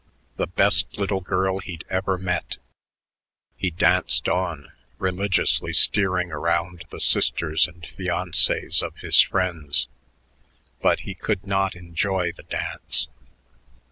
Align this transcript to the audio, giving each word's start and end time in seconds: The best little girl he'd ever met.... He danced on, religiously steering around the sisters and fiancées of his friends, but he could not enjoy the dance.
The 0.37 0.47
best 0.47 0.97
little 0.97 1.21
girl 1.21 1.59
he'd 1.59 1.83
ever 1.87 2.17
met.... 2.17 2.57
He 3.55 3.69
danced 3.69 4.27
on, 4.27 4.71
religiously 4.97 5.73
steering 5.73 6.31
around 6.31 6.85
the 6.89 6.99
sisters 6.99 7.67
and 7.67 7.83
fiancées 7.83 8.81
of 8.81 8.95
his 8.97 9.21
friends, 9.21 9.87
but 10.81 11.01
he 11.01 11.13
could 11.13 11.45
not 11.45 11.75
enjoy 11.75 12.31
the 12.31 12.41
dance. 12.41 13.09